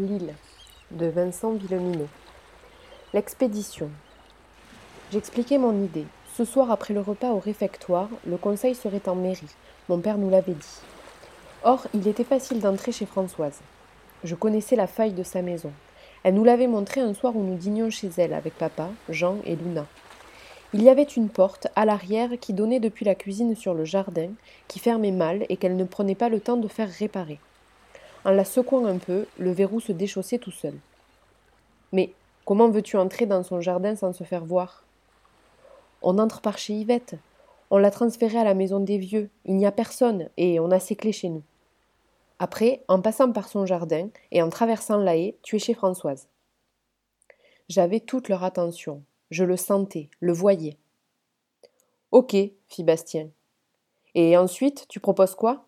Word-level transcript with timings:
L'île 0.00 0.34
de 0.92 1.06
Vincent 1.06 1.52
Villeminot. 1.52 2.08
L'expédition. 3.12 3.90
J'expliquais 5.12 5.58
mon 5.58 5.84
idée. 5.84 6.06
Ce 6.38 6.46
soir, 6.46 6.70
après 6.70 6.94
le 6.94 7.02
repas 7.02 7.32
au 7.32 7.38
réfectoire, 7.38 8.08
le 8.26 8.38
conseil 8.38 8.74
serait 8.74 9.06
en 9.08 9.14
mairie. 9.14 9.54
Mon 9.90 9.98
père 9.98 10.16
nous 10.16 10.30
l'avait 10.30 10.54
dit. 10.54 10.80
Or, 11.64 11.86
il 11.92 12.08
était 12.08 12.24
facile 12.24 12.60
d'entrer 12.60 12.92
chez 12.92 13.04
Françoise. 13.04 13.60
Je 14.24 14.34
connaissais 14.34 14.74
la 14.74 14.86
faille 14.86 15.12
de 15.12 15.22
sa 15.22 15.42
maison. 15.42 15.72
Elle 16.22 16.34
nous 16.34 16.44
l'avait 16.44 16.66
montré 16.66 17.02
un 17.02 17.12
soir 17.12 17.36
où 17.36 17.42
nous 17.42 17.56
dînions 17.56 17.90
chez 17.90 18.08
elle 18.16 18.32
avec 18.32 18.56
papa, 18.56 18.88
Jean 19.10 19.36
et 19.44 19.54
Luna. 19.54 19.86
Il 20.72 20.82
y 20.82 20.88
avait 20.88 21.02
une 21.02 21.28
porte 21.28 21.66
à 21.76 21.84
l'arrière 21.84 22.30
qui 22.40 22.54
donnait 22.54 22.80
depuis 22.80 23.04
la 23.04 23.14
cuisine 23.14 23.54
sur 23.54 23.74
le 23.74 23.84
jardin, 23.84 24.30
qui 24.66 24.78
fermait 24.78 25.10
mal 25.10 25.44
et 25.50 25.58
qu'elle 25.58 25.76
ne 25.76 25.84
prenait 25.84 26.14
pas 26.14 26.30
le 26.30 26.40
temps 26.40 26.56
de 26.56 26.68
faire 26.68 26.88
réparer. 26.88 27.38
En 28.24 28.30
la 28.32 28.44
secouant 28.44 28.84
un 28.84 28.98
peu, 28.98 29.26
le 29.38 29.50
verrou 29.50 29.80
se 29.80 29.92
déchaussait 29.92 30.38
tout 30.38 30.50
seul. 30.50 30.74
Mais 31.92 32.12
comment 32.44 32.68
veux-tu 32.68 32.96
entrer 32.96 33.26
dans 33.26 33.42
son 33.42 33.60
jardin 33.60 33.96
sans 33.96 34.12
se 34.12 34.24
faire 34.24 34.44
voir? 34.44 34.84
On 36.02 36.18
entre 36.18 36.40
par 36.40 36.58
chez 36.58 36.74
Yvette. 36.74 37.16
On 37.70 37.78
l'a 37.78 37.90
transférée 37.90 38.38
à 38.38 38.44
la 38.44 38.54
maison 38.54 38.80
des 38.80 38.98
vieux. 38.98 39.30
Il 39.44 39.56
n'y 39.56 39.66
a 39.66 39.72
personne 39.72 40.28
et 40.36 40.60
on 40.60 40.70
a 40.70 40.80
ses 40.80 40.96
clés 40.96 41.12
chez 41.12 41.28
nous. 41.28 41.42
Après, 42.38 42.82
en 42.88 43.00
passant 43.00 43.32
par 43.32 43.48
son 43.48 43.66
jardin 43.66 44.08
et 44.32 44.42
en 44.42 44.48
traversant 44.48 44.96
la 44.96 45.16
haie, 45.16 45.36
tu 45.42 45.56
es 45.56 45.58
chez 45.58 45.74
Françoise. 45.74 46.28
J'avais 47.68 48.00
toute 48.00 48.28
leur 48.28 48.44
attention. 48.44 49.02
Je 49.30 49.44
le 49.44 49.56
sentais, 49.56 50.08
le 50.20 50.32
voyais. 50.32 50.76
Ok, 52.10 52.34
fit 52.68 52.82
Bastien. 52.82 53.28
Et 54.14 54.36
ensuite, 54.36 54.86
tu 54.88 54.98
proposes 54.98 55.36
quoi? 55.36 55.66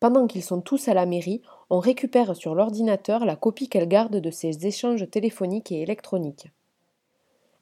Pendant 0.00 0.26
qu'ils 0.26 0.42
sont 0.42 0.60
tous 0.60 0.88
à 0.88 0.94
la 0.94 1.06
mairie, 1.06 1.42
on 1.70 1.78
récupère 1.78 2.36
sur 2.36 2.54
l'ordinateur 2.54 3.24
la 3.24 3.36
copie 3.36 3.68
qu'elle 3.68 3.88
garde 3.88 4.16
de 4.16 4.30
ses 4.30 4.66
échanges 4.66 5.08
téléphoniques 5.10 5.72
et 5.72 5.82
électroniques. 5.82 6.48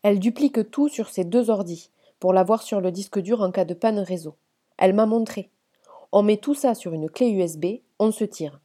Elle 0.03 0.19
duplique 0.19 0.71
tout 0.71 0.89
sur 0.89 1.09
ses 1.09 1.25
deux 1.25 1.49
ordis, 1.49 1.91
pour 2.21 2.33
l'avoir 2.33 2.63
sur 2.63 2.81
le 2.81 2.93
disque 2.93 3.19
dur 3.19 3.41
en 3.41 3.51
cas 3.51 3.65
de 3.65 3.75
panne 3.75 3.99
réseau. 3.99 4.37
Elle 4.77 4.95
m'a 4.95 5.07
montré. 5.07 5.51
On 6.13 6.23
met 6.23 6.37
tout 6.37 6.55
ça 6.55 6.75
sur 6.75 6.93
une 6.93 7.09
clé 7.09 7.29
USB, 7.31 7.67
on 7.99 8.11
se 8.11 8.25
tire. 8.25 8.61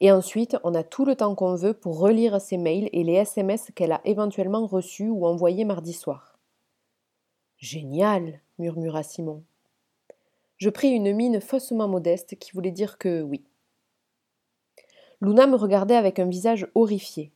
Et 0.00 0.10
ensuite, 0.10 0.56
on 0.64 0.74
a 0.74 0.82
tout 0.82 1.04
le 1.04 1.16
temps 1.16 1.34
qu'on 1.34 1.54
veut 1.54 1.74
pour 1.74 1.98
relire 1.98 2.40
ses 2.40 2.58
mails 2.58 2.88
et 2.92 3.04
les 3.04 3.14
SMS 3.14 3.70
qu'elle 3.74 3.92
a 3.92 4.00
éventuellement 4.04 4.66
reçus 4.66 5.08
ou 5.08 5.26
envoyés 5.26 5.64
mardi 5.64 5.92
soir. 5.92 6.38
Génial, 7.58 8.40
murmura 8.58 9.02
Simon. 9.02 9.42
Je 10.58 10.70
pris 10.70 10.90
une 10.90 11.12
mine 11.12 11.40
faussement 11.40 11.88
modeste 11.88 12.38
qui 12.38 12.52
voulait 12.52 12.70
dire 12.70 12.98
que 12.98 13.22
oui. 13.22 13.44
Luna 15.20 15.46
me 15.46 15.56
regardait 15.56 15.96
avec 15.96 16.18
un 16.18 16.26
visage 16.26 16.68
horrifié. 16.74 17.32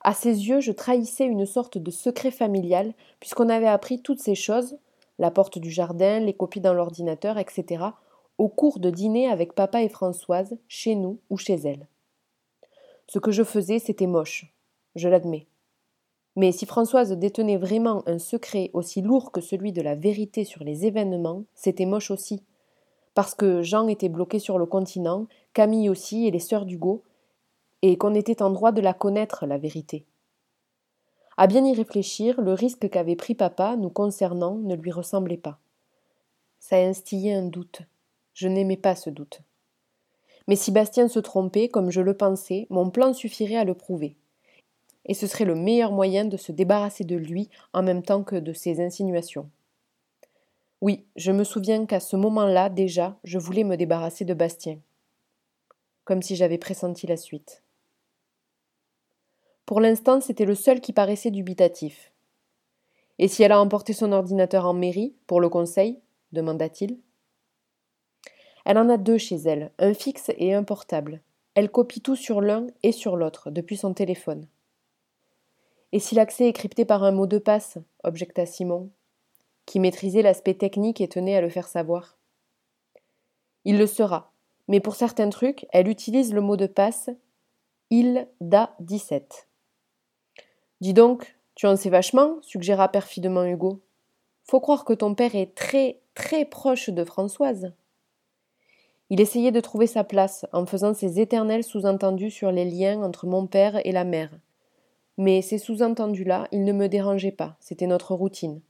À 0.00 0.14
ses 0.14 0.48
yeux, 0.48 0.60
je 0.60 0.72
trahissais 0.72 1.24
une 1.24 1.46
sorte 1.46 1.78
de 1.78 1.90
secret 1.90 2.30
familial, 2.30 2.94
puisqu'on 3.20 3.48
avait 3.48 3.66
appris 3.66 4.02
toutes 4.02 4.20
ces 4.20 4.34
choses, 4.34 4.76
la 5.18 5.30
porte 5.30 5.58
du 5.58 5.70
jardin, 5.70 6.20
les 6.20 6.34
copies 6.34 6.60
dans 6.60 6.74
l'ordinateur, 6.74 7.38
etc., 7.38 7.84
au 8.38 8.48
cours 8.48 8.80
de 8.80 8.90
dîner 8.90 9.28
avec 9.28 9.54
papa 9.54 9.82
et 9.82 9.88
Françoise, 9.88 10.56
chez 10.68 10.94
nous 10.94 11.18
ou 11.30 11.36
chez 11.36 11.54
elle. 11.54 11.86
Ce 13.06 13.18
que 13.18 13.30
je 13.30 13.44
faisais, 13.44 13.78
c'était 13.78 14.06
moche, 14.06 14.52
je 14.96 15.08
l'admets. 15.08 15.46
Mais 16.34 16.50
si 16.50 16.64
Françoise 16.64 17.12
détenait 17.12 17.58
vraiment 17.58 18.02
un 18.08 18.18
secret 18.18 18.70
aussi 18.72 19.02
lourd 19.02 19.32
que 19.32 19.40
celui 19.40 19.72
de 19.72 19.82
la 19.82 19.94
vérité 19.94 20.44
sur 20.44 20.64
les 20.64 20.86
événements, 20.86 21.44
c'était 21.54 21.86
moche 21.86 22.10
aussi 22.10 22.42
parce 23.14 23.34
que 23.34 23.62
Jean 23.62 23.88
était 23.88 24.08
bloqué 24.08 24.38
sur 24.38 24.58
le 24.58 24.66
continent, 24.66 25.26
Camille 25.52 25.90
aussi 25.90 26.26
et 26.26 26.30
les 26.30 26.38
sœurs 26.38 26.64
d'Hugo, 26.64 27.02
et 27.82 27.98
qu'on 27.98 28.14
était 28.14 28.42
en 28.42 28.50
droit 28.50 28.72
de 28.72 28.80
la 28.80 28.94
connaître, 28.94 29.46
la 29.46 29.58
vérité. 29.58 30.06
À 31.36 31.46
bien 31.46 31.64
y 31.64 31.74
réfléchir, 31.74 32.40
le 32.40 32.52
risque 32.52 32.88
qu'avait 32.88 33.16
pris 33.16 33.34
papa 33.34 33.76
nous 33.76 33.90
concernant 33.90 34.56
ne 34.56 34.74
lui 34.74 34.92
ressemblait 34.92 35.36
pas. 35.36 35.58
Ça 36.58 36.76
instillait 36.76 37.34
un 37.34 37.46
doute. 37.46 37.82
Je 38.34 38.48
n'aimais 38.48 38.76
pas 38.76 38.94
ce 38.94 39.10
doute. 39.10 39.40
Mais 40.46 40.56
si 40.56 40.70
Bastien 40.70 41.08
se 41.08 41.18
trompait, 41.18 41.68
comme 41.68 41.90
je 41.90 42.00
le 42.00 42.16
pensais, 42.16 42.66
mon 42.70 42.90
plan 42.90 43.12
suffirait 43.12 43.56
à 43.56 43.64
le 43.64 43.74
prouver. 43.74 44.16
Et 45.06 45.14
ce 45.14 45.26
serait 45.26 45.44
le 45.44 45.54
meilleur 45.54 45.92
moyen 45.92 46.24
de 46.24 46.36
se 46.36 46.52
débarrasser 46.52 47.04
de 47.04 47.16
lui 47.16 47.48
en 47.72 47.82
même 47.82 48.02
temps 48.02 48.22
que 48.22 48.36
de 48.36 48.52
ses 48.52 48.80
insinuations. 48.80 49.48
Oui, 50.82 51.06
je 51.14 51.30
me 51.30 51.44
souviens 51.44 51.86
qu'à 51.86 52.00
ce 52.00 52.16
moment-là, 52.16 52.68
déjà, 52.68 53.16
je 53.22 53.38
voulais 53.38 53.62
me 53.62 53.76
débarrasser 53.76 54.24
de 54.24 54.34
Bastien. 54.34 54.80
Comme 56.04 56.22
si 56.22 56.34
j'avais 56.34 56.58
pressenti 56.58 57.06
la 57.06 57.16
suite. 57.16 57.62
Pour 59.64 59.80
l'instant, 59.80 60.20
c'était 60.20 60.44
le 60.44 60.56
seul 60.56 60.80
qui 60.80 60.92
paraissait 60.92 61.30
dubitatif. 61.30 62.10
Et 63.20 63.28
si 63.28 63.44
elle 63.44 63.52
a 63.52 63.60
emporté 63.60 63.92
son 63.92 64.10
ordinateur 64.10 64.66
en 64.66 64.74
mairie, 64.74 65.14
pour 65.28 65.40
le 65.40 65.48
conseil 65.48 66.00
demanda-t-il. 66.32 66.98
Elle 68.64 68.78
en 68.78 68.88
a 68.88 68.96
deux 68.96 69.18
chez 69.18 69.36
elle, 69.36 69.70
un 69.78 69.94
fixe 69.94 70.32
et 70.36 70.52
un 70.52 70.64
portable. 70.64 71.22
Elle 71.54 71.70
copie 71.70 72.00
tout 72.00 72.16
sur 72.16 72.40
l'un 72.40 72.66
et 72.82 72.90
sur 72.90 73.16
l'autre, 73.16 73.52
depuis 73.52 73.76
son 73.76 73.94
téléphone. 73.94 74.48
Et 75.92 76.00
si 76.00 76.16
l'accès 76.16 76.48
est 76.48 76.52
crypté 76.52 76.84
par 76.84 77.04
un 77.04 77.12
mot 77.12 77.28
de 77.28 77.38
passe? 77.38 77.78
objecta 78.02 78.46
Simon, 78.46 78.90
qui 79.72 79.80
maîtrisait 79.80 80.20
l'aspect 80.20 80.52
technique 80.52 81.00
et 81.00 81.08
tenait 81.08 81.34
à 81.34 81.40
le 81.40 81.48
faire 81.48 81.66
savoir. 81.66 82.18
Il 83.64 83.78
le 83.78 83.86
sera, 83.86 84.30
mais 84.68 84.80
pour 84.80 84.94
certains 84.94 85.30
trucs, 85.30 85.64
elle 85.72 85.88
utilise 85.88 86.34
le 86.34 86.42
mot 86.42 86.58
de 86.58 86.66
passe 86.66 87.08
il 87.88 88.28
da 88.42 88.76
17. 88.80 89.48
Dis 90.82 90.92
donc, 90.92 91.38
tu 91.54 91.66
en 91.66 91.76
sais 91.76 91.88
vachement, 91.88 92.36
suggéra 92.42 92.88
perfidement 92.88 93.46
Hugo. 93.46 93.80
Faut 94.44 94.60
croire 94.60 94.84
que 94.84 94.92
ton 94.92 95.14
père 95.14 95.34
est 95.34 95.54
très, 95.54 96.00
très 96.14 96.44
proche 96.44 96.90
de 96.90 97.04
Françoise. 97.04 97.72
Il 99.08 99.22
essayait 99.22 99.52
de 99.52 99.60
trouver 99.60 99.86
sa 99.86 100.04
place 100.04 100.44
en 100.52 100.66
faisant 100.66 100.92
ses 100.92 101.18
éternels 101.18 101.64
sous-entendus 101.64 102.30
sur 102.30 102.52
les 102.52 102.66
liens 102.66 103.02
entre 103.02 103.26
mon 103.26 103.46
père 103.46 103.80
et 103.86 103.92
la 103.92 104.04
mère. 104.04 104.32
Mais 105.16 105.40
ces 105.40 105.56
sous-entendus-là, 105.56 106.46
ils 106.52 106.64
ne 106.64 106.74
me 106.74 106.90
dérangeaient 106.90 107.32
pas, 107.32 107.56
c'était 107.58 107.86
notre 107.86 108.14
routine 108.14 108.60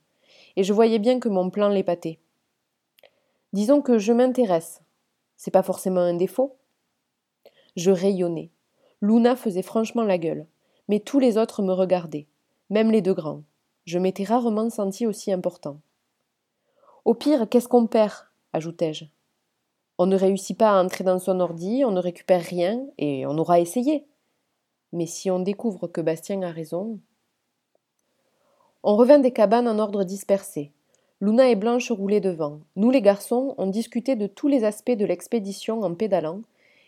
et 0.56 0.64
je 0.64 0.72
voyais 0.72 0.98
bien 0.98 1.20
que 1.20 1.28
mon 1.28 1.50
plan 1.50 1.68
l'épatait. 1.68 2.18
Disons 3.52 3.82
que 3.82 3.98
je 3.98 4.12
m'intéresse. 4.12 4.80
C'est 5.36 5.50
pas 5.50 5.62
forcément 5.62 6.00
un 6.00 6.14
défaut. 6.14 6.56
Je 7.76 7.90
rayonnais. 7.90 8.50
Luna 9.00 9.36
faisait 9.36 9.62
franchement 9.62 10.04
la 10.04 10.18
gueule, 10.18 10.46
mais 10.88 11.00
tous 11.00 11.18
les 11.18 11.36
autres 11.36 11.62
me 11.62 11.72
regardaient, 11.72 12.28
même 12.70 12.90
les 12.90 13.02
deux 13.02 13.14
grands. 13.14 13.42
Je 13.84 13.98
m'étais 13.98 14.24
rarement 14.24 14.70
senti 14.70 15.06
aussi 15.06 15.32
important. 15.32 15.80
Au 17.04 17.14
pire, 17.14 17.48
qu'est-ce 17.48 17.68
qu'on 17.68 17.86
perd? 17.86 18.12
ajoutai-je. 18.52 19.06
On 19.98 20.06
ne 20.06 20.16
réussit 20.16 20.56
pas 20.56 20.70
à 20.70 20.82
entrer 20.82 21.04
dans 21.04 21.18
son 21.18 21.40
ordi, 21.40 21.84
on 21.84 21.90
ne 21.90 22.00
récupère 22.00 22.42
rien, 22.42 22.86
et 22.98 23.26
on 23.26 23.36
aura 23.38 23.60
essayé. 23.60 24.06
Mais 24.92 25.06
si 25.06 25.30
on 25.30 25.40
découvre 25.40 25.88
que 25.88 26.00
Bastien 26.00 26.42
a 26.42 26.50
raison, 26.50 27.00
on 28.82 28.96
revint 28.96 29.18
des 29.18 29.32
cabanes 29.32 29.68
en 29.68 29.78
ordre 29.78 30.04
dispersé. 30.04 30.72
Luna 31.20 31.48
et 31.48 31.54
Blanche 31.54 31.92
roulaient 31.92 32.20
devant. 32.20 32.60
Nous, 32.74 32.90
les 32.90 33.00
garçons, 33.00 33.54
on 33.56 33.68
discutait 33.68 34.16
de 34.16 34.26
tous 34.26 34.48
les 34.48 34.64
aspects 34.64 34.90
de 34.90 35.04
l'expédition 35.04 35.82
en 35.82 35.94
pédalant, 35.94 36.40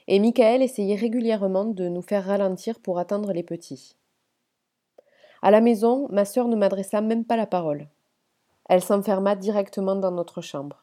et 0.08 0.18
Michael 0.18 0.60
essayait 0.60 0.96
régulièrement 0.96 1.64
de 1.64 1.88
nous 1.88 2.02
faire 2.02 2.26
ralentir 2.26 2.80
pour 2.80 2.98
attendre 2.98 3.32
les 3.32 3.44
petits. 3.44 3.94
À 5.40 5.50
la 5.50 5.60
maison, 5.60 6.08
ma 6.10 6.24
sœur 6.24 6.48
ne 6.48 6.56
m'adressa 6.56 7.00
même 7.00 7.24
pas 7.24 7.36
la 7.36 7.46
parole. 7.46 7.86
Elle 8.68 8.82
s'enferma 8.82 9.36
directement 9.36 9.94
dans 9.94 10.10
notre 10.10 10.40
chambre. 10.40 10.82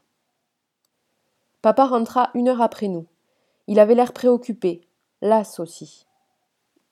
Papa 1.62 1.88
rentra 1.88 2.30
une 2.36 2.47
heure 2.47 2.62
après 2.62 2.88
nous. 2.88 3.06
Il 3.68 3.80
avait 3.80 3.95
l'air 3.95 4.13
préoccupé, 4.13 4.81
las 5.21 5.59
aussi. 5.59 6.06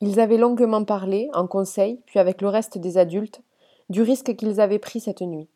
Ils 0.02 0.20
avaient 0.20 0.38
longuement 0.38 0.84
parlé, 0.84 1.30
en 1.34 1.48
conseil, 1.48 2.02
puis 2.06 2.20
avec 2.20 2.42
le 2.42 2.50
reste 2.50 2.78
des 2.78 2.98
adultes, 2.98 3.42
du 3.90 4.02
risque 4.02 4.36
qu'ils 4.36 4.62
avaient 4.62 4.80
pris 4.80 5.00
cette 5.00 5.22
nuit. 5.22 5.50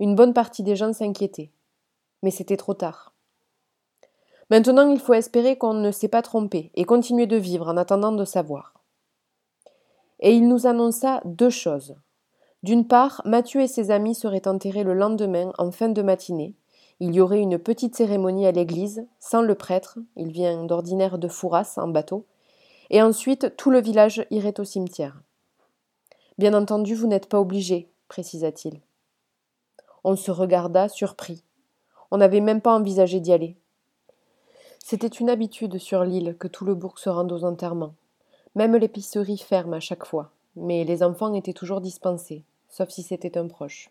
Une 0.00 0.14
bonne 0.14 0.34
partie 0.34 0.62
des 0.62 0.76
gens 0.76 0.92
s'inquiétaient. 0.92 1.50
Mais 2.22 2.30
c'était 2.30 2.56
trop 2.56 2.74
tard. 2.74 3.14
Maintenant, 4.50 4.90
il 4.90 5.00
faut 5.00 5.14
espérer 5.14 5.56
qu'on 5.56 5.74
ne 5.74 5.90
s'est 5.90 6.08
pas 6.08 6.22
trompé 6.22 6.70
et 6.74 6.84
continuer 6.84 7.26
de 7.26 7.36
vivre 7.36 7.68
en 7.68 7.76
attendant 7.76 8.12
de 8.12 8.24
savoir. 8.24 8.74
Et 10.20 10.32
il 10.32 10.46
nous 10.46 10.66
annonça 10.66 11.20
deux 11.24 11.50
choses. 11.50 11.96
D'une 12.62 12.86
part, 12.86 13.22
Mathieu 13.24 13.60
et 13.60 13.66
ses 13.66 13.90
amis 13.90 14.14
seraient 14.14 14.46
enterrés 14.46 14.84
le 14.84 14.94
lendemain 14.94 15.52
en 15.58 15.70
fin 15.70 15.88
de 15.88 16.02
matinée. 16.02 16.54
Il 17.00 17.14
y 17.14 17.20
aurait 17.20 17.40
une 17.40 17.58
petite 17.58 17.96
cérémonie 17.96 18.46
à 18.46 18.52
l'église, 18.52 19.06
sans 19.18 19.42
le 19.42 19.54
prêtre, 19.56 19.98
il 20.16 20.30
vient 20.30 20.64
d'ordinaire 20.64 21.18
de 21.18 21.26
Fouras 21.26 21.74
en 21.76 21.88
bateau, 21.88 22.26
et 22.90 23.02
ensuite 23.02 23.56
tout 23.56 23.70
le 23.70 23.80
village 23.80 24.24
irait 24.30 24.60
au 24.60 24.64
cimetière. 24.64 25.20
Bien 26.38 26.54
entendu, 26.54 26.94
vous 26.94 27.06
n'êtes 27.06 27.28
pas 27.28 27.40
obligé, 27.40 27.88
précisa-t-il. 28.08 28.80
On 30.04 30.16
se 30.16 30.30
regarda, 30.30 30.88
surpris. 30.88 31.44
On 32.10 32.16
n'avait 32.16 32.40
même 32.40 32.60
pas 32.60 32.74
envisagé 32.74 33.20
d'y 33.20 33.32
aller. 33.32 33.56
C'était 34.78 35.06
une 35.06 35.30
habitude 35.30 35.78
sur 35.78 36.04
l'île 36.04 36.36
que 36.38 36.48
tout 36.48 36.64
le 36.64 36.74
bourg 36.74 36.98
se 36.98 37.08
rende 37.08 37.32
aux 37.32 37.44
enterrements. 37.44 37.94
Même 38.54 38.76
l'épicerie 38.76 39.38
ferme 39.38 39.74
à 39.74 39.80
chaque 39.80 40.04
fois, 40.04 40.32
mais 40.56 40.84
les 40.84 41.02
enfants 41.02 41.32
étaient 41.34 41.52
toujours 41.52 41.80
dispensés, 41.80 42.44
sauf 42.68 42.88
si 42.88 43.02
c'était 43.02 43.38
un 43.38 43.46
proche. 43.46 43.90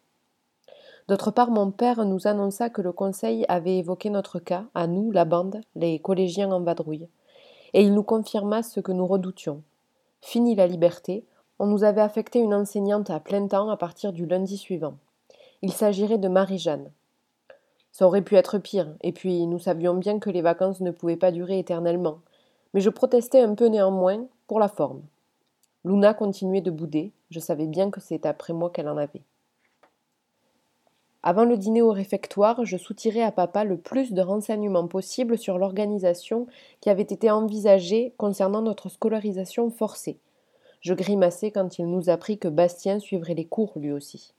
D'autre 1.07 1.31
part, 1.31 1.49
mon 1.49 1.71
père 1.71 2.05
nous 2.05 2.27
annonça 2.27 2.69
que 2.69 2.81
le 2.81 2.91
conseil 2.91 3.45
avait 3.47 3.77
évoqué 3.77 4.09
notre 4.09 4.39
cas, 4.39 4.65
à 4.75 4.88
nous, 4.88 5.11
la 5.11 5.25
bande, 5.25 5.61
les 5.75 5.99
collégiens 5.99 6.51
en 6.51 6.61
vadrouille, 6.61 7.07
et 7.73 7.81
il 7.81 7.93
nous 7.93 8.03
confirma 8.03 8.61
ce 8.61 8.79
que 8.79 8.91
nous 8.91 9.07
redoutions. 9.07 9.63
Fini 10.21 10.55
la 10.55 10.67
liberté, 10.67 11.25
on 11.61 11.67
nous 11.67 11.83
avait 11.83 12.01
affecté 12.01 12.39
une 12.39 12.55
enseignante 12.55 13.11
à 13.11 13.19
plein 13.19 13.45
temps 13.45 13.69
à 13.69 13.77
partir 13.77 14.13
du 14.13 14.25
lundi 14.25 14.57
suivant. 14.57 14.95
Il 15.61 15.71
s'agirait 15.71 16.17
de 16.17 16.27
Marie-Jeanne. 16.27 16.89
Ça 17.91 18.07
aurait 18.07 18.23
pu 18.23 18.35
être 18.35 18.57
pire, 18.57 18.95
et 19.01 19.11
puis 19.11 19.45
nous 19.45 19.59
savions 19.59 19.93
bien 19.93 20.17
que 20.17 20.31
les 20.31 20.41
vacances 20.41 20.81
ne 20.81 20.89
pouvaient 20.89 21.17
pas 21.17 21.31
durer 21.31 21.59
éternellement. 21.59 22.17
Mais 22.73 22.81
je 22.81 22.89
protestais 22.89 23.41
un 23.41 23.53
peu 23.53 23.67
néanmoins, 23.67 24.25
pour 24.47 24.59
la 24.59 24.69
forme. 24.69 25.03
Luna 25.85 26.15
continuait 26.15 26.61
de 26.61 26.71
bouder, 26.71 27.11
je 27.29 27.39
savais 27.39 27.67
bien 27.67 27.91
que 27.91 28.01
c'est 28.01 28.25
après 28.25 28.53
moi 28.53 28.71
qu'elle 28.71 28.89
en 28.89 28.97
avait. 28.97 29.21
Avant 31.21 31.45
le 31.45 31.57
dîner 31.57 31.83
au 31.83 31.91
réfectoire, 31.91 32.65
je 32.65 32.77
soutirais 32.77 33.21
à 33.21 33.31
papa 33.31 33.65
le 33.65 33.77
plus 33.77 34.13
de 34.13 34.21
renseignements 34.23 34.87
possibles 34.87 35.37
sur 35.37 35.59
l'organisation 35.59 36.47
qui 36.79 36.89
avait 36.89 37.03
été 37.03 37.29
envisagée 37.29 38.15
concernant 38.17 38.63
notre 38.63 38.89
scolarisation 38.89 39.69
forcée. 39.69 40.17
Je 40.81 40.93
grimaçais 40.93 41.51
quand 41.51 41.77
il 41.77 41.85
nous 41.85 42.09
apprit 42.09 42.37
que 42.37 42.47
Bastien 42.47 42.99
suivrait 42.99 43.35
les 43.35 43.45
cours 43.45 43.73
lui 43.75 43.91
aussi. 43.91 44.33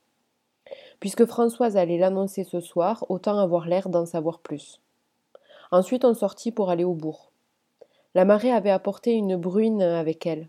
Puisque 0.99 1.25
Françoise 1.25 1.77
allait 1.77 1.97
l'annoncer 1.97 2.43
ce 2.43 2.59
soir, 2.59 3.05
autant 3.09 3.37
avoir 3.39 3.67
l'air 3.67 3.89
d'en 3.89 4.05
savoir 4.05 4.39
plus. 4.39 4.81
Ensuite, 5.71 6.05
on 6.05 6.13
sortit 6.13 6.51
pour 6.51 6.69
aller 6.69 6.83
au 6.83 6.93
bourg. 6.93 7.31
La 8.13 8.25
marée 8.25 8.51
avait 8.51 8.69
apporté 8.69 9.13
une 9.13 9.37
bruine 9.37 9.81
avec 9.81 10.25
elle. 10.25 10.47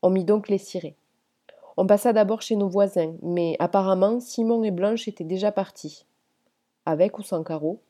On 0.00 0.10
mit 0.10 0.24
donc 0.24 0.48
les 0.48 0.58
cirés. 0.58 0.96
On 1.76 1.86
passa 1.86 2.12
d'abord 2.12 2.42
chez 2.42 2.56
nos 2.56 2.68
voisins, 2.68 3.14
mais 3.22 3.56
apparemment 3.58 4.20
Simon 4.20 4.62
et 4.62 4.70
Blanche 4.70 5.08
étaient 5.08 5.24
déjà 5.24 5.52
partis. 5.52 6.06
Avec 6.86 7.18
ou 7.18 7.22
sans 7.22 7.42
carreau. 7.42 7.80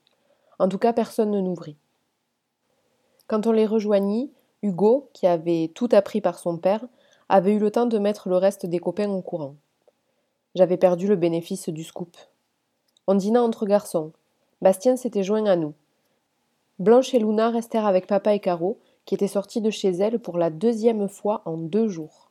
En 0.58 0.68
tout 0.68 0.78
cas, 0.78 0.92
personne 0.92 1.30
ne 1.30 1.40
n'ouvrit. 1.40 1.76
Quand 3.26 3.46
on 3.46 3.52
les 3.52 3.66
rejoignit, 3.66 4.30
Hugo, 4.62 5.08
qui 5.12 5.26
avait 5.26 5.70
tout 5.74 5.88
appris 5.92 6.20
par 6.20 6.38
son 6.38 6.58
père, 6.58 6.84
avait 7.32 7.54
eu 7.54 7.58
le 7.58 7.70
temps 7.70 7.86
de 7.86 7.98
mettre 7.98 8.28
le 8.28 8.36
reste 8.36 8.66
des 8.66 8.78
copains 8.78 9.08
au 9.08 9.22
courant. 9.22 9.56
J'avais 10.54 10.76
perdu 10.76 11.06
le 11.06 11.16
bénéfice 11.16 11.70
du 11.70 11.82
scoop. 11.82 12.14
On 13.06 13.14
dîna 13.14 13.42
entre 13.42 13.64
garçons. 13.64 14.12
Bastien 14.60 14.96
s'était 14.96 15.22
joint 15.22 15.46
à 15.46 15.56
nous. 15.56 15.72
Blanche 16.78 17.14
et 17.14 17.18
Luna 17.18 17.48
restèrent 17.48 17.86
avec 17.86 18.06
papa 18.06 18.34
et 18.34 18.38
Caro, 18.38 18.78
qui 19.06 19.14
étaient 19.14 19.28
sortis 19.28 19.62
de 19.62 19.70
chez 19.70 19.88
elle 19.88 20.18
pour 20.18 20.36
la 20.36 20.50
deuxième 20.50 21.08
fois 21.08 21.40
en 21.46 21.56
deux 21.56 21.88
jours. 21.88 22.30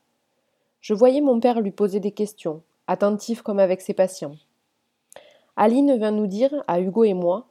Je 0.82 0.94
voyais 0.94 1.22
mon 1.22 1.40
père 1.40 1.62
lui 1.62 1.72
poser 1.72 2.00
des 2.00 2.12
questions, 2.12 2.62
attentif 2.86 3.42
comme 3.42 3.60
avec 3.60 3.82
ses 3.82 3.96
patients. 3.96 4.36
Aline 5.56 5.98
vint 5.98 6.12
nous 6.12 6.28
dire, 6.28 6.64
à 6.68 6.80
Hugo 6.80 7.06
et 7.06 7.16
moi, 7.16 7.48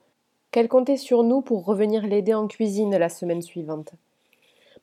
qu'elle 0.52 0.68
comptait 0.68 0.96
sur 0.96 1.24
nous 1.24 1.40
pour 1.40 1.64
revenir 1.64 2.06
l'aider 2.06 2.32
en 2.32 2.46
cuisine 2.46 2.96
la 2.96 3.08
semaine 3.08 3.42
suivante. 3.42 3.94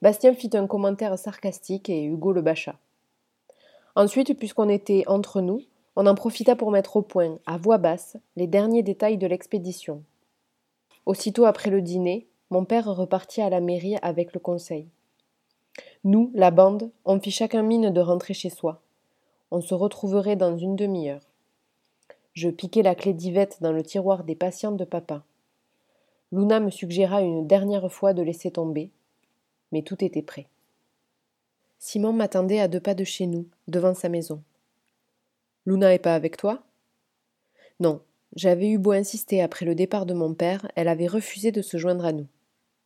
Bastien 0.02 0.34
fit 0.34 0.52
un 0.54 0.68
commentaire 0.68 1.18
sarcastique 1.18 1.90
et 1.90 2.04
Hugo 2.04 2.32
le 2.32 2.42
bâcha. 2.42 2.76
Ensuite, 3.96 4.38
puisqu'on 4.38 4.70
était 4.70 5.04
entre 5.08 5.42
nous, 5.42 5.64
on 5.96 6.06
en 6.06 6.14
profita 6.14 6.56
pour 6.56 6.70
mettre 6.70 6.98
au 6.98 7.02
point, 7.02 7.40
à 7.48 7.58
voix 7.58 7.80
basse, 7.80 8.18
les 8.36 8.46
derniers 8.46 8.84
détails 8.84 9.18
de 9.18 9.26
l'expédition. 9.26 10.04
Aussitôt 11.08 11.46
après 11.46 11.72
le 11.72 11.82
dîner, 11.82 12.28
mon 12.52 12.64
père 12.64 12.86
repartit 12.86 13.42
à 13.42 13.50
la 13.50 13.60
mairie 13.60 13.96
avec 14.04 14.34
le 14.34 14.40
conseil. 14.40 14.88
Nous, 16.04 16.32
la 16.36 16.52
bande, 16.52 16.92
on 17.04 17.20
fit 17.20 17.32
chacun 17.32 17.64
mine 17.64 17.90
de 17.90 18.02
rentrer 18.02 18.36
chez 18.36 18.50
soi. 18.52 18.82
On 19.50 19.62
se 19.62 19.74
retrouverait 19.74 20.36
dans 20.36 20.56
une 20.56 20.76
demi-heure. 20.76 21.24
Je 22.34 22.50
piquai 22.50 22.84
la 22.84 22.94
clé 22.94 23.14
d'Yvette 23.14 23.58
dans 23.62 23.72
le 23.72 23.82
tiroir 23.82 24.24
des 24.24 24.36
patients 24.36 24.72
de 24.72 24.86
papa. 24.86 25.24
Luna 26.32 26.60
me 26.60 26.70
suggéra 26.70 27.22
une 27.24 27.48
dernière 27.48 27.92
fois 27.92 28.14
de 28.14 28.22
laisser 28.22 28.52
tomber, 28.52 28.92
mais 29.72 29.82
tout 29.82 30.04
était 30.04 30.22
prêt. 30.22 30.48
Simon 31.80 32.14
m'attendait 32.14 32.60
à 32.60 32.68
deux 32.68 32.80
pas 32.80 32.96
de 32.96 33.04
chez 33.04 33.28
nous, 33.28 33.48
devant 33.68 33.94
sa 33.94 34.10
maison. 34.10 34.42
Luna 35.66 35.94
est 35.94 36.00
pas 36.00 36.16
avec 36.16 36.38
toi? 36.38 36.64
Non, 37.80 38.02
j'avais 38.36 38.70
eu 38.70 38.78
beau 38.78 38.92
insister 38.92 39.42
après 39.42 39.66
le 39.66 39.76
départ 39.76 40.06
de 40.06 40.14
mon 40.14 40.34
père, 40.34 40.72
elle 40.76 40.88
avait 40.88 41.08
refusé 41.08 41.52
de 41.52 41.62
se 41.62 41.78
joindre 41.78 42.06
à 42.06 42.14
nous. 42.14 42.28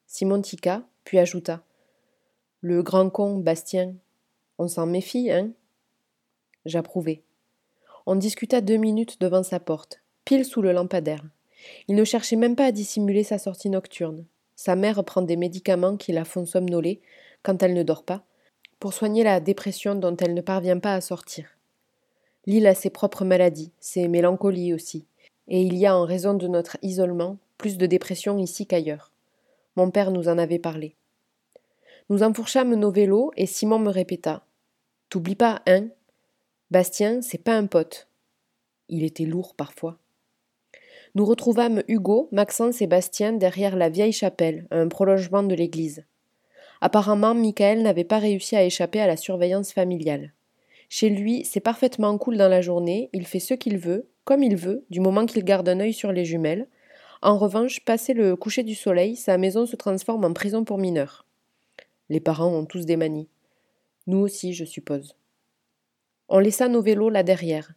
Simon 0.07 0.41
tika, 0.41 0.83
puis 1.03 1.19
ajouta 1.19 1.63
le 2.63 2.83
grand 2.83 3.09
con, 3.09 3.37
Bastien. 3.39 3.95
On 4.59 4.67
s'en 4.67 4.85
méfie, 4.85 5.31
hein? 5.31 5.51
J'approuvai. 6.65 7.23
On 8.05 8.15
discuta 8.15 8.61
deux 8.61 8.77
minutes 8.77 9.19
devant 9.19 9.41
sa 9.41 9.59
porte, 9.59 10.03
pile 10.25 10.45
sous 10.45 10.61
le 10.61 10.71
lampadaire. 10.71 11.23
Il 11.87 11.95
ne 11.95 12.03
cherchait 12.03 12.35
même 12.35 12.55
pas 12.55 12.65
à 12.65 12.71
dissimuler 12.71 13.23
sa 13.23 13.39
sortie 13.39 13.71
nocturne. 13.71 14.25
Sa 14.63 14.75
mère 14.75 15.03
prend 15.03 15.23
des 15.23 15.37
médicaments 15.37 15.97
qui 15.97 16.11
la 16.11 16.23
font 16.23 16.45
somnoler 16.45 17.01
quand 17.41 17.63
elle 17.63 17.73
ne 17.73 17.81
dort 17.81 18.03
pas, 18.03 18.21
pour 18.77 18.93
soigner 18.93 19.23
la 19.23 19.39
dépression 19.39 19.95
dont 19.95 20.15
elle 20.17 20.35
ne 20.35 20.41
parvient 20.41 20.77
pas 20.77 20.93
à 20.93 21.01
sortir. 21.01 21.57
L'île 22.45 22.67
a 22.67 22.75
ses 22.75 22.91
propres 22.91 23.25
maladies, 23.25 23.71
ses 23.79 24.07
mélancolies 24.07 24.75
aussi, 24.75 25.07
et 25.47 25.63
il 25.63 25.75
y 25.79 25.87
a 25.87 25.97
en 25.97 26.05
raison 26.05 26.35
de 26.35 26.47
notre 26.47 26.77
isolement 26.83 27.39
plus 27.57 27.79
de 27.79 27.87
dépression 27.87 28.37
ici 28.37 28.67
qu'ailleurs. 28.67 29.11
Mon 29.77 29.89
père 29.89 30.11
nous 30.11 30.27
en 30.27 30.37
avait 30.37 30.59
parlé. 30.59 30.95
Nous 32.11 32.21
enfourchâmes 32.21 32.75
nos 32.75 32.91
vélos 32.91 33.31
et 33.37 33.47
Simon 33.47 33.79
me 33.79 33.89
répéta 33.89 34.45
T'oublies 35.09 35.35
pas, 35.35 35.63
hein? 35.65 35.87
Bastien, 36.69 37.23
c'est 37.23 37.43
pas 37.43 37.55
un 37.55 37.65
pote. 37.65 38.07
Il 38.89 39.03
était 39.03 39.25
lourd 39.25 39.55
parfois. 39.55 39.97
Nous 41.13 41.25
retrouvâmes 41.25 41.83
Hugo, 41.89 42.29
Maxence 42.31 42.81
et 42.81 42.87
Bastien 42.87 43.33
derrière 43.33 43.75
la 43.75 43.89
vieille 43.89 44.13
chapelle, 44.13 44.65
un 44.71 44.87
prolongement 44.87 45.43
de 45.43 45.55
l'église. 45.55 46.05
Apparemment, 46.79 47.35
Michael 47.35 47.83
n'avait 47.83 48.05
pas 48.05 48.17
réussi 48.17 48.55
à 48.55 48.63
échapper 48.63 49.01
à 49.01 49.07
la 49.07 49.17
surveillance 49.17 49.73
familiale. 49.73 50.31
Chez 50.87 51.09
lui, 51.09 51.43
c'est 51.43 51.59
parfaitement 51.59 52.17
cool 52.17 52.37
dans 52.37 52.47
la 52.47 52.61
journée, 52.61 53.09
il 53.11 53.27
fait 53.27 53.39
ce 53.39 53.53
qu'il 53.53 53.77
veut, 53.77 54.07
comme 54.23 54.41
il 54.41 54.55
veut, 54.55 54.85
du 54.89 55.01
moment 55.01 55.25
qu'il 55.25 55.43
garde 55.43 55.67
un 55.67 55.81
œil 55.81 55.93
sur 55.93 56.13
les 56.13 56.25
jumelles. 56.25 56.67
En 57.21 57.37
revanche, 57.37 57.83
passé 57.83 58.13
le 58.13 58.35
coucher 58.37 58.63
du 58.63 58.75
soleil, 58.75 59.15
sa 59.17 59.37
maison 59.37 59.65
se 59.65 59.75
transforme 59.75 60.23
en 60.23 60.33
prison 60.33 60.63
pour 60.63 60.77
mineurs. 60.77 61.25
Les 62.09 62.19
parents 62.21 62.53
ont 62.53 62.65
tous 62.65 62.85
des 62.85 62.97
manies. 62.97 63.29
Nous 64.07 64.17
aussi, 64.17 64.53
je 64.53 64.65
suppose. 64.65 65.15
On 66.29 66.39
laissa 66.39 66.69
nos 66.69 66.81
vélos 66.81 67.09
là 67.09 67.23
derrière. 67.23 67.73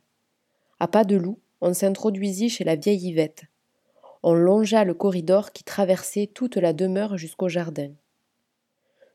À 0.80 0.88
pas 0.88 1.04
de 1.04 1.16
loup, 1.16 1.38
on 1.64 1.72
s'introduisit 1.72 2.50
chez 2.50 2.62
la 2.62 2.76
vieille 2.76 3.08
Yvette. 3.08 3.44
On 4.22 4.34
longea 4.34 4.84
le 4.84 4.92
corridor 4.92 5.50
qui 5.50 5.64
traversait 5.64 6.26
toute 6.26 6.58
la 6.58 6.74
demeure 6.74 7.16
jusqu'au 7.16 7.48
jardin. 7.48 7.90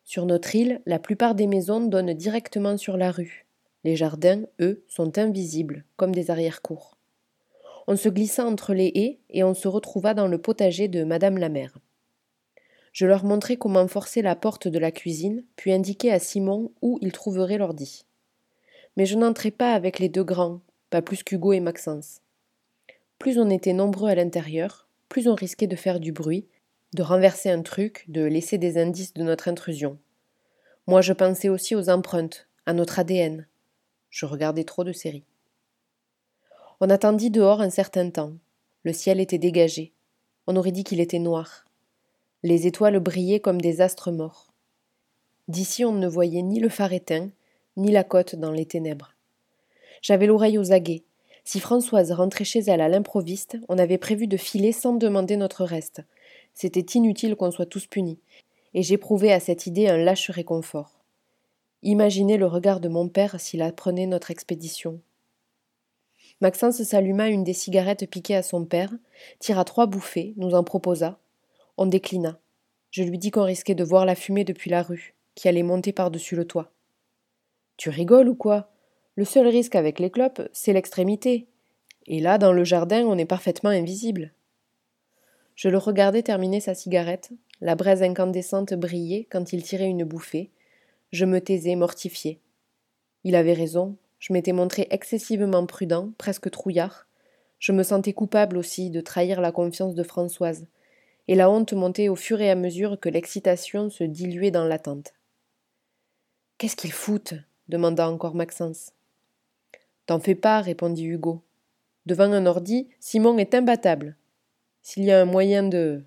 Sur 0.03 0.25
notre 0.25 0.55
île, 0.55 0.81
la 0.87 0.97
plupart 0.97 1.35
des 1.35 1.45
maisons 1.45 1.79
donnent 1.79 2.15
directement 2.15 2.75
sur 2.75 2.97
la 2.97 3.11
rue. 3.11 3.45
Les 3.83 3.95
jardins, 3.95 4.41
eux, 4.59 4.83
sont 4.87 5.19
invisibles, 5.19 5.85
comme 5.95 6.11
des 6.11 6.31
arrière-cours. 6.31 6.97
On 7.85 7.95
se 7.95 8.09
glissa 8.09 8.47
entre 8.47 8.73
les 8.73 8.91
haies 8.95 9.19
et 9.29 9.43
on 9.43 9.53
se 9.53 9.67
retrouva 9.67 10.15
dans 10.15 10.27
le 10.27 10.41
potager 10.41 10.87
de 10.87 11.03
Madame 11.03 11.37
la 11.37 11.49
mère. 11.49 11.77
Je 12.93 13.05
leur 13.05 13.25
montrai 13.25 13.57
comment 13.57 13.87
forcer 13.87 14.23
la 14.23 14.35
porte 14.35 14.67
de 14.67 14.79
la 14.79 14.91
cuisine, 14.91 15.43
puis 15.55 15.71
indiquai 15.71 16.11
à 16.11 16.17
Simon 16.17 16.71
où 16.81 16.97
il 17.03 17.11
trouverait 17.11 17.59
l'ordi. 17.59 18.05
Mais 18.97 19.05
je 19.05 19.15
n'entrai 19.15 19.51
pas 19.51 19.73
avec 19.73 19.99
les 19.99 20.09
deux 20.09 20.23
grands, 20.23 20.61
pas 20.89 21.03
plus 21.03 21.21
qu'Hugo 21.21 21.53
et 21.53 21.59
Maxence. 21.59 22.21
Plus 23.19 23.37
on 23.37 23.49
était 23.49 23.73
nombreux 23.73 24.09
à 24.09 24.15
l'intérieur, 24.15 24.87
plus 25.09 25.27
on 25.27 25.35
risquait 25.35 25.67
de 25.67 25.75
faire 25.75 25.99
du 25.99 26.13
bruit, 26.13 26.47
de 26.93 27.03
renverser 27.03 27.49
un 27.49 27.61
truc, 27.61 28.05
de 28.07 28.23
laisser 28.23 28.57
des 28.57 28.77
indices 28.77 29.13
de 29.13 29.23
notre 29.23 29.49
intrusion. 29.49 29.99
Moi 30.87 31.01
je 31.01 31.11
pensais 31.11 31.49
aussi 31.49 31.75
aux 31.75 31.89
empreintes, 31.89 32.47
à 32.65 32.73
notre 32.73 32.97
ADN. 32.97 33.45
Je 34.09 34.25
regardais 34.25 34.63
trop 34.63 34.85
de 34.85 34.93
séries. 34.93 35.25
On 36.79 36.89
attendit 36.89 37.29
dehors 37.29 37.59
un 37.59 37.69
certain 37.69 38.09
temps. 38.09 38.33
Le 38.83 38.93
ciel 38.93 39.19
était 39.19 39.37
dégagé. 39.37 39.91
On 40.47 40.55
aurait 40.55 40.71
dit 40.71 40.85
qu'il 40.85 41.01
était 41.01 41.19
noir. 41.19 41.65
Les 42.41 42.67
étoiles 42.67 42.99
brillaient 42.99 43.41
comme 43.41 43.59
des 43.59 43.81
astres 43.81 44.11
morts. 44.11 44.53
D'ici 45.49 45.83
on 45.83 45.91
ne 45.91 46.07
voyait 46.07 46.41
ni 46.41 46.59
le 46.59 46.69
phare 46.69 46.93
éteint, 46.93 47.29
ni 47.75 47.91
la 47.91 48.05
côte 48.05 48.35
dans 48.35 48.51
les 48.51 48.65
ténèbres. 48.65 49.13
J'avais 50.01 50.25
l'oreille 50.25 50.57
aux 50.57 50.71
aguets. 50.71 51.03
Si 51.51 51.59
Françoise 51.59 52.11
rentrait 52.11 52.43
chez 52.43 52.59
elle 52.59 52.79
à 52.79 52.87
l'improviste, 52.87 53.57
on 53.69 53.79
avait 53.79 53.97
prévu 53.97 54.27
de 54.27 54.37
filer 54.37 54.71
sans 54.71 54.93
demander 54.93 55.35
notre 55.35 55.65
reste. 55.65 56.03
C'était 56.53 56.95
inutile 56.95 57.35
qu'on 57.35 57.49
soit 57.49 57.65
tous 57.65 57.87
punis, 57.87 58.19
et 58.75 58.83
j'éprouvais 58.83 59.31
à 59.31 59.39
cette 59.39 59.65
idée 59.65 59.87
un 59.87 59.97
lâche 59.97 60.29
réconfort. 60.29 60.99
Imaginez 61.81 62.37
le 62.37 62.45
regard 62.45 62.79
de 62.79 62.87
mon 62.87 63.09
père 63.09 63.39
s'il 63.39 63.63
apprenait 63.63 64.05
notre 64.05 64.29
expédition. 64.29 65.01
Maxence 66.39 66.83
s'alluma 66.83 67.29
une 67.29 67.43
des 67.43 67.53
cigarettes 67.53 68.07
piquées 68.07 68.35
à 68.35 68.43
son 68.43 68.63
père, 68.63 68.93
tira 69.39 69.65
trois 69.65 69.87
bouffées, 69.87 70.35
nous 70.37 70.53
en 70.53 70.63
proposa, 70.63 71.17
on 71.77 71.87
déclina. 71.87 72.37
Je 72.91 73.01
lui 73.01 73.17
dis 73.17 73.31
qu'on 73.31 73.43
risquait 73.43 73.73
de 73.73 73.83
voir 73.83 74.05
la 74.05 74.13
fumée 74.13 74.43
depuis 74.43 74.69
la 74.69 74.83
rue, 74.83 75.15
qui 75.33 75.47
allait 75.47 75.63
monter 75.63 75.93
par-dessus 75.93 76.35
le 76.35 76.45
toit. 76.45 76.71
Tu 77.75 77.89
rigoles 77.89 78.29
ou 78.29 78.35
quoi? 78.35 78.69
Le 79.19 79.25
seul 79.25 79.49
risque 79.49 79.75
avec 79.75 79.99
les 79.99 80.11
clopes, 80.11 80.41
c'est 80.53 80.71
l'extrémité. 80.71 81.45
Et 82.07 82.21
là, 82.21 82.37
dans 82.37 82.53
le 82.53 82.63
jardin, 82.63 83.03
on 83.05 83.17
est 83.17 83.25
parfaitement 83.25 83.69
invisible. 83.69 84.31
Je 85.55 85.67
le 85.67 85.77
regardais 85.77 86.23
terminer 86.23 86.61
sa 86.61 86.73
cigarette, 86.73 87.29
la 87.59 87.75
braise 87.75 88.01
incandescente 88.01 88.73
brillait 88.75 89.27
quand 89.29 89.51
il 89.51 89.61
tirait 89.61 89.89
une 89.89 90.05
bouffée. 90.05 90.51
Je 91.11 91.25
me 91.25 91.41
taisais 91.41 91.75
mortifié. 91.75 92.39
Il 93.25 93.35
avait 93.35 93.51
raison, 93.51 93.97
je 94.19 94.31
m'étais 94.31 94.53
montré 94.53 94.87
excessivement 94.89 95.65
prudent, 95.65 96.13
presque 96.17 96.49
trouillard. 96.49 97.05
Je 97.59 97.73
me 97.73 97.83
sentais 97.83 98.13
coupable 98.13 98.55
aussi 98.55 98.89
de 98.89 99.01
trahir 99.01 99.41
la 99.41 99.51
confiance 99.51 99.95
de 99.95 100.03
Françoise, 100.03 100.65
et 101.27 101.35
la 101.35 101.49
honte 101.49 101.73
montait 101.73 102.07
au 102.07 102.15
fur 102.15 102.39
et 102.39 102.49
à 102.49 102.55
mesure 102.55 102.97
que 102.97 103.09
l'excitation 103.09 103.89
se 103.89 104.05
diluait 104.05 104.49
dans 104.49 104.63
l'attente. 104.63 105.13
Qu'est-ce 106.57 106.77
qu'ils 106.77 106.93
foutent? 106.93 107.33
demanda 107.67 108.09
encore 108.09 108.33
Maxence. 108.33 108.93
T'en 110.09 110.19
fais 110.19 110.33
pas, 110.33 110.59
répondit 110.61 111.05
Hugo. 111.05 111.43
Devant 112.07 112.33
un 112.33 112.47
ordi, 112.47 112.89
Simon 112.99 113.37
est 113.37 113.53
imbattable. 113.53 114.15
S'il 114.81 115.03
y 115.03 115.11
a 115.11 115.21
un 115.21 115.25
moyen 115.25 115.61
de. 115.61 116.03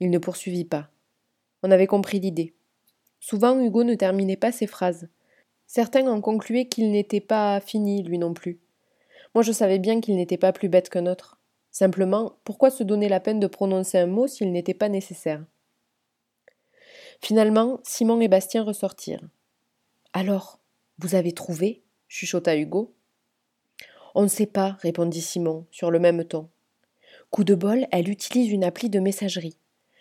Il 0.00 0.10
ne 0.10 0.18
poursuivit 0.18 0.66
pas. 0.66 0.90
On 1.62 1.70
avait 1.70 1.86
compris 1.86 2.20
l'idée. 2.20 2.52
Souvent, 3.18 3.58
Hugo 3.58 3.84
ne 3.84 3.94
terminait 3.94 4.36
pas 4.36 4.52
ses 4.52 4.66
phrases. 4.66 5.08
Certains 5.66 6.08
en 6.08 6.20
concluaient 6.20 6.68
qu'il 6.68 6.90
n'était 6.90 7.22
pas 7.22 7.58
fini, 7.60 8.02
lui 8.02 8.18
non 8.18 8.34
plus. 8.34 8.60
Moi, 9.34 9.42
je 9.44 9.52
savais 9.52 9.78
bien 9.78 10.02
qu'il 10.02 10.16
n'était 10.16 10.36
pas 10.36 10.52
plus 10.52 10.68
bête 10.68 10.90
qu'un 10.90 11.06
autre. 11.06 11.40
Simplement, 11.70 12.34
pourquoi 12.44 12.68
se 12.68 12.82
donner 12.82 13.08
la 13.08 13.20
peine 13.20 13.40
de 13.40 13.46
prononcer 13.46 13.96
un 13.96 14.08
mot 14.08 14.26
s'il 14.26 14.52
n'était 14.52 14.74
pas 14.74 14.90
nécessaire? 14.90 15.42
Finalement, 17.22 17.80
Simon 17.82 18.20
et 18.20 18.28
Bastien 18.28 18.62
ressortirent. 18.62 19.26
Alors, 20.12 20.60
vous 20.98 21.14
avez 21.14 21.32
trouvé? 21.32 21.82
Chuchota 22.10 22.56
Hugo. 22.56 22.92
On 24.14 24.22
ne 24.22 24.28
sait 24.28 24.46
pas, 24.46 24.76
répondit 24.80 25.22
Simon, 25.22 25.64
sur 25.70 25.90
le 25.90 26.00
même 26.00 26.24
ton. 26.24 26.48
Coup 27.30 27.44
de 27.44 27.54
bol, 27.54 27.86
elle 27.92 28.10
utilise 28.10 28.50
une 28.50 28.64
appli 28.64 28.90
de 28.90 28.98
messagerie. 28.98 29.56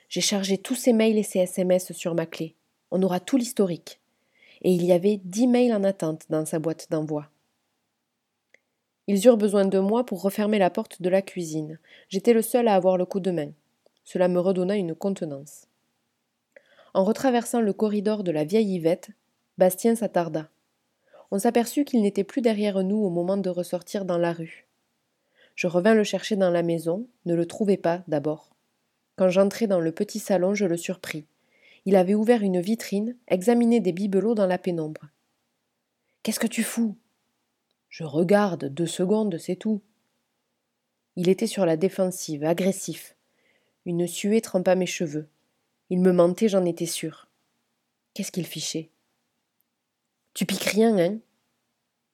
J'ai 0.10 0.22
chargé 0.22 0.58
tous 0.58 0.74
ses 0.74 0.92
mails 0.92 1.20
et 1.20 1.24
ses 1.24 1.40
SMS 1.40 1.94
sur 1.94 2.16
ma 2.16 2.26
clé. 2.26 2.56
On 2.90 3.04
aura 3.04 3.20
tout 3.20 3.38
l'historique. 3.38 4.02
Et 4.64 4.72
il 4.72 4.84
y 4.84 4.92
avait 4.92 5.22
dix 5.24 5.48
mails 5.48 5.74
en 5.74 5.84
attente 5.84 6.26
dans 6.30 6.46
sa 6.46 6.58
boîte 6.58 6.88
d'envoi. 6.90 7.30
Ils 9.06 9.26
eurent 9.28 9.38
besoin 9.38 9.66
de 9.66 9.80
moi 9.80 10.04
pour 10.04 10.24
refermer 10.24 10.58
la 10.58 10.72
porte 10.72 11.02
de 11.02 11.10
la 11.10 11.22
cuisine. 11.22 11.80
J'étais 12.10 12.34
le 12.34 12.42
seul 12.42 12.68
à 12.68 12.76
avoir 12.76 12.98
le 12.98 13.06
coup 13.06 13.20
de 13.20 13.32
main. 13.32 13.52
Cela 14.04 14.28
me 14.28 14.40
redonna 14.40 14.76
une 14.76 14.96
contenance. 14.96 15.68
En 16.96 17.04
retraversant 17.04 17.62
le 17.62 17.74
corridor 17.74 18.24
de 18.24 18.32
la 18.32 18.44
vieille 18.44 18.74
Yvette, 18.74 19.12
Bastien 19.60 19.96
s'attarda. 19.96 20.50
On 21.32 21.40
s'aperçut 21.40 21.86
qu'il 21.86 22.02
n'était 22.02 22.24
plus 22.24 22.42
derrière 22.42 22.84
nous 22.84 22.98
au 22.98 23.10
moment 23.10 23.38
de 23.38 23.50
ressortir 23.50 24.06
dans 24.06 24.18
la 24.18 24.34
rue. 24.34 24.68
Je 25.56 25.68
revins 25.68 25.94
le 25.94 26.04
chercher 26.04 26.36
dans 26.36 26.50
la 26.50 26.64
maison, 26.64 27.08
ne 27.26 27.36
le 27.36 27.46
trouvai 27.46 27.78
pas 27.78 28.04
d'abord. 28.08 28.56
Quand 29.16 29.30
j'entrai 29.30 29.68
dans 29.68 29.82
le 29.82 29.92
petit 29.92 30.20
salon, 30.20 30.56
je 30.56 30.66
le 30.66 30.78
surpris. 30.78 31.26
Il 31.86 31.96
avait 31.96 32.16
ouvert 32.16 32.42
une 32.42 32.62
vitrine, 32.62 33.18
examiné 33.28 33.80
des 33.80 33.92
bibelots 33.92 34.36
dans 34.36 34.46
la 34.48 34.58
pénombre. 34.58 35.10
Qu'est-ce 36.24 36.40
que 36.40 36.48
tu 36.48 36.64
fous 36.64 36.96
Je 37.90 38.04
regarde, 38.04 38.66
deux 38.66 38.88
secondes, 38.88 39.38
c'est 39.38 39.56
tout. 39.56 39.82
Il 41.16 41.30
était 41.30 41.48
sur 41.48 41.66
la 41.66 41.78
défensive, 41.78 42.44
agressif. 42.44 43.16
Une 43.86 44.08
suée 44.08 44.42
trempa 44.42 44.76
mes 44.76 44.86
cheveux. 44.86 45.28
Il 45.90 46.00
me 46.00 46.12
mentait, 46.12 46.50
j'en 46.50 46.66
étais 46.66 46.86
sûr. 46.86 47.28
Qu'est-ce 48.14 48.32
qu'il 48.32 48.46
fichait? 48.46 48.92
Tu 50.34 50.46
piques 50.46 50.64
rien, 50.64 50.98
hein? 50.98 51.20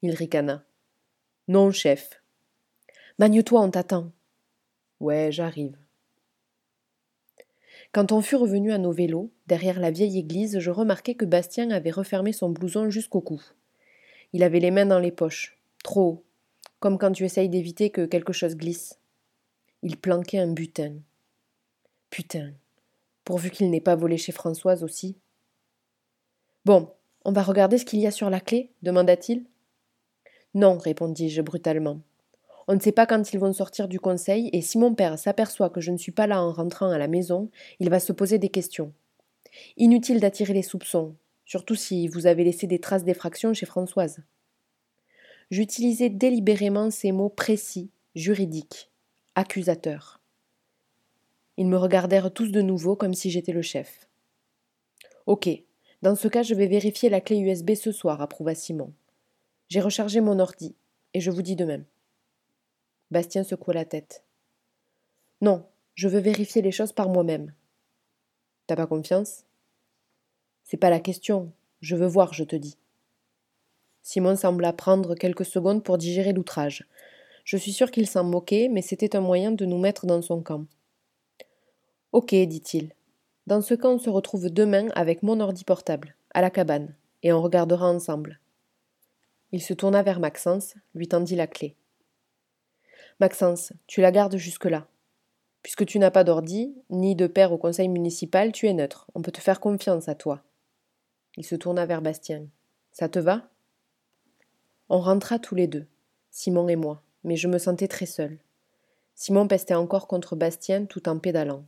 Il 0.02 0.16
ricana. 0.16 0.64
Non, 1.48 1.72
chef. 1.72 2.22
Magne-toi, 3.20 3.62
on 3.62 3.72
t'attend. 3.72 4.12
Ouais, 5.00 5.32
j'arrive. 5.32 5.78
Quand 7.92 8.12
on 8.12 8.22
fut 8.22 8.36
revenu 8.36 8.74
à 8.74 8.78
nos 8.78 8.92
vélos, 8.92 9.32
derrière 9.48 9.80
la 9.80 9.92
vieille 9.92 10.20
église, 10.20 10.60
je 10.60 10.72
remarquai 10.72 11.16
que 11.16 11.24
Bastien 11.24 11.72
avait 11.72 11.92
refermé 11.92 12.34
son 12.34 12.50
blouson 12.50 12.90
jusqu'au 12.90 13.22
cou. 13.22 13.42
Il 14.34 14.44
avait 14.44 14.60
les 14.60 14.72
mains 14.72 14.86
dans 14.86 15.00
les 15.00 15.12
poches, 15.12 15.58
trop 15.84 16.02
haut, 16.02 16.24
comme 16.80 16.98
quand 16.98 17.14
tu 17.14 17.24
essayes 17.24 17.48
d'éviter 17.48 17.92
que 17.92 18.06
quelque 18.06 18.34
chose 18.34 18.56
glisse. 18.56 19.00
Il 19.82 19.98
planquait 19.98 20.40
un 20.40 20.52
butin. 20.52 20.96
Putain, 22.10 22.54
pourvu 23.24 23.50
qu'il 23.50 23.70
n'ait 23.70 23.82
pas 23.82 23.96
volé 23.96 24.18
chez 24.18 24.32
Françoise 24.32 24.84
aussi. 24.84 25.16
Bon, 26.66 26.92
on 27.26 27.32
va 27.32 27.42
regarder 27.42 27.80
ce 27.80 27.86
qu'il 27.86 28.00
y 28.00 28.08
a 28.08 28.12
sur 28.12 28.30
la 28.30 28.40
clé 28.40 28.72
demanda-t-il. 28.84 29.44
Non, 30.54 30.78
répondis-je 30.78 31.42
brutalement. 31.42 32.00
On 32.68 32.76
ne 32.76 32.80
sait 32.80 32.92
pas 32.92 33.06
quand 33.06 33.34
ils 33.34 33.40
vont 33.40 33.52
sortir 33.52 33.88
du 33.88 34.00
conseil, 34.00 34.50
et 34.54 34.62
si 34.62 34.78
mon 34.78 34.96
père 34.96 35.20
s'aperçoit 35.20 35.70
que 35.70 35.82
je 35.82 35.92
ne 35.92 35.98
suis 35.98 36.12
pas 36.12 36.28
là 36.28 36.42
en 36.42 36.52
rentrant 36.52 36.90
à 36.90 36.98
la 36.98 37.08
maison, 37.08 37.50
il 37.80 37.90
va 37.90 38.00
se 38.00 38.14
poser 38.14 38.40
des 38.40 38.50
questions. 38.50 38.94
Inutile 39.78 40.20
d'attirer 40.20 40.54
les 40.54 40.62
soupçons, 40.62 41.16
surtout 41.46 41.76
si 41.76 42.08
vous 42.08 42.28
avez 42.28 42.44
laissé 42.44 42.68
des 42.68 42.80
traces 42.80 43.04
d'effraction 43.04 43.54
chez 43.54 43.66
Françoise. 43.66 44.20
J'utilisais 45.52 46.10
délibérément 46.10 46.90
ces 46.90 47.12
mots 47.12 47.30
précis, 47.30 47.92
juridiques, 48.16 48.92
accusateurs. 49.36 50.22
Ils 51.58 51.68
me 51.68 51.78
regardèrent 51.78 52.34
tous 52.34 52.52
de 52.52 52.62
nouveau 52.62 52.96
comme 52.96 53.14
si 53.14 53.30
j'étais 53.30 53.52
le 53.52 53.62
chef. 53.62 54.10
Ok, 55.26 55.50
dans 56.06 56.16
ce 56.16 56.28
cas, 56.28 56.44
je 56.44 56.54
vais 56.54 56.68
vérifier 56.68 57.10
la 57.10 57.20
clé 57.20 57.40
USB 57.40 57.74
ce 57.74 57.92
soir, 57.92 58.22
approuva 58.22 58.54
Simon. 58.54 58.94
J'ai 59.70 59.82
rechargé 59.82 60.22
mon 60.22 60.38
ordi, 60.38 60.76
et 61.16 61.20
je 61.20 61.32
vous 61.32 61.42
dis 61.42 61.56
de 61.56 61.66
même. 61.66 61.84
Bastien 63.10 63.44
secoua 63.44 63.74
la 63.74 63.86
tête. 63.86 64.24
Non, 65.42 65.66
je 65.96 66.08
veux 66.08 66.20
vérifier 66.20 66.62
les 66.62 66.72
choses 66.72 66.94
par 66.94 67.10
moi-même. 67.10 67.56
T'as 68.68 68.76
pas 68.76 68.86
confiance? 68.86 69.46
C'est 70.64 70.78
pas 70.78 70.92
la 70.92 71.00
question. 71.00 71.52
Je 71.82 71.96
veux 71.96 72.06
voir, 72.06 72.36
je 72.36 72.44
te 72.44 72.56
dis. 72.56 72.78
Simon 74.04 74.36
sembla 74.36 74.74
prendre 74.74 75.16
quelques 75.16 75.44
secondes 75.44 75.84
pour 75.84 75.98
digérer 75.98 76.34
l'outrage. 76.34 76.86
Je 77.46 77.58
suis 77.58 77.74
sûr 77.74 77.90
qu'il 77.90 78.08
s'en 78.08 78.24
moquait, 78.24 78.70
mais 78.72 78.84
c'était 78.84 79.16
un 79.16 79.22
moyen 79.22 79.52
de 79.52 79.66
nous 79.66 79.80
mettre 79.80 80.06
dans 80.06 80.22
son 80.22 80.44
camp. 80.44 80.68
Ok, 82.12 82.36
dit-il. 82.36 82.92
Dans 83.48 83.62
ce 83.62 83.76
cas, 83.76 83.90
on 83.90 84.00
se 84.00 84.10
retrouve 84.10 84.50
demain 84.50 84.88
avec 84.96 85.22
mon 85.22 85.40
ordi 85.40 85.64
portable, 85.64 86.16
à 86.34 86.42
la 86.42 86.50
cabane, 86.50 86.96
et 87.22 87.32
on 87.32 87.42
regardera 87.42 87.88
ensemble. 87.88 88.40
Il 89.52 89.62
se 89.62 89.74
tourna 89.74 90.02
vers 90.02 90.20
Maxence, 90.20 90.74
lui 90.96 91.08
tendit 91.08 91.36
la 91.36 91.46
clé. 91.46 91.76
Maxence, 93.20 93.72
tu 93.88 94.02
la 94.02 94.12
gardes 94.12 94.36
jusque-là. 94.36 94.88
Puisque 95.62 95.86
tu 95.86 96.00
n'as 96.00 96.12
pas 96.12 96.24
d'ordi, 96.24 96.76
ni 96.90 97.16
de 97.16 97.28
père 97.28 97.52
au 97.54 97.58
conseil 97.58 97.88
municipal, 97.88 98.52
tu 98.52 98.68
es 98.68 98.74
neutre. 98.74 99.08
On 99.16 99.22
peut 99.22 99.32
te 99.32 99.42
faire 99.42 99.60
confiance 99.60 100.10
à 100.10 100.16
toi. 100.16 100.44
Il 101.38 101.46
se 101.46 101.56
tourna 101.56 101.86
vers 101.86 102.02
Bastien. 102.02 102.48
Ça 102.92 103.10
te 103.10 103.20
va? 103.20 103.50
On 104.90 105.00
rentra 105.00 105.40
tous 105.40 105.56
les 105.56 105.68
deux, 105.68 105.88
Simon 106.32 106.68
et 106.68 106.76
moi, 106.76 107.02
mais 107.24 107.36
je 107.36 107.48
me 107.48 107.58
sentais 107.58 107.88
très 107.88 108.06
seul. 108.06 108.40
Simon 109.16 109.48
pestait 109.48 109.74
encore 109.74 110.08
contre 110.08 110.36
Bastien 110.36 110.86
tout 110.86 111.08
en 111.08 111.18
pédalant. 111.20 111.64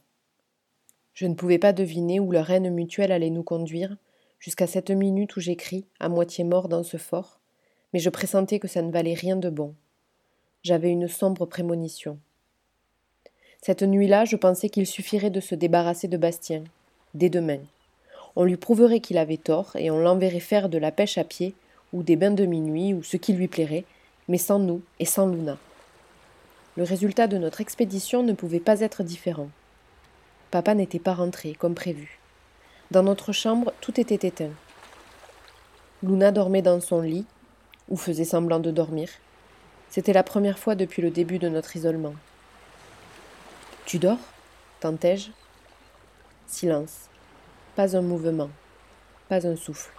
Je 1.17 1.25
ne 1.25 1.33
pouvais 1.33 1.57
pas 1.57 1.73
deviner 1.73 2.19
où 2.19 2.31
leur 2.31 2.51
haine 2.51 2.69
mutuelle 2.69 3.11
allait 3.11 3.31
nous 3.31 3.41
conduire, 3.41 3.97
jusqu'à 4.37 4.67
cette 4.67 4.91
minute 4.91 5.35
où 5.35 5.39
j'écris, 5.39 5.87
à 5.99 6.09
moitié 6.09 6.43
mort 6.43 6.69
dans 6.69 6.83
ce 6.83 6.97
fort, 6.97 7.39
mais 7.91 7.99
je 7.99 8.11
pressentais 8.11 8.59
que 8.59 8.67
ça 8.67 8.83
ne 8.83 8.91
valait 8.91 9.15
rien 9.15 9.35
de 9.35 9.49
bon 9.49 9.73
j'avais 10.67 10.89
une 10.89 11.07
sombre 11.07 11.45
prémonition. 11.45 12.19
Cette 13.61 13.83
nuit-là, 13.83 14.25
je 14.25 14.35
pensais 14.35 14.67
qu'il 14.67 14.85
suffirait 14.85 15.29
de 15.29 15.39
se 15.39 15.55
débarrasser 15.55 16.09
de 16.09 16.17
Bastien, 16.17 16.63
dès 17.13 17.29
demain. 17.29 17.59
On 18.35 18.43
lui 18.43 18.57
prouverait 18.57 18.99
qu'il 18.99 19.17
avait 19.17 19.37
tort 19.37 19.77
et 19.77 19.89
on 19.89 19.99
l'enverrait 19.99 20.41
faire 20.41 20.67
de 20.67 20.77
la 20.77 20.91
pêche 20.91 21.17
à 21.17 21.23
pied 21.23 21.55
ou 21.93 22.03
des 22.03 22.17
bains 22.17 22.31
de 22.31 22.45
minuit 22.45 22.93
ou 22.93 23.01
ce 23.01 23.15
qui 23.15 23.31
lui 23.31 23.47
plairait, 23.47 23.85
mais 24.27 24.37
sans 24.37 24.59
nous 24.59 24.81
et 24.99 25.05
sans 25.05 25.27
Luna. 25.27 25.57
Le 26.75 26.83
résultat 26.83 27.27
de 27.27 27.37
notre 27.37 27.61
expédition 27.61 28.21
ne 28.21 28.33
pouvait 28.33 28.59
pas 28.59 28.81
être 28.81 29.03
différent. 29.03 29.49
Papa 30.51 30.73
n'était 30.73 30.99
pas 30.99 31.13
rentré, 31.13 31.53
comme 31.53 31.75
prévu. 31.75 32.19
Dans 32.91 33.03
notre 33.03 33.33
chambre, 33.33 33.73
tout 33.81 33.99
était 33.99 34.27
éteint. 34.27 34.53
Luna 36.03 36.31
dormait 36.31 36.61
dans 36.61 36.79
son 36.79 37.01
lit, 37.01 37.25
ou 37.89 37.97
faisait 37.97 38.25
semblant 38.25 38.59
de 38.59 38.71
dormir, 38.71 39.09
c'était 39.89 40.13
la 40.13 40.23
première 40.23 40.59
fois 40.59 40.75
depuis 40.75 41.01
le 41.01 41.09
début 41.09 41.39
de 41.39 41.49
notre 41.49 41.75
isolement. 41.75 42.13
Tu 43.85 43.99
dors? 43.99 44.19
tentai-je. 44.79 45.31
Silence. 46.45 47.09
Pas 47.75 47.95
un 47.95 48.01
mouvement. 48.01 48.49
Pas 49.29 49.47
un 49.47 49.55
souffle. 49.55 49.91